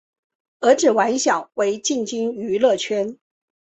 [0.61, 3.19] 儿子王骁也进军娱乐圈。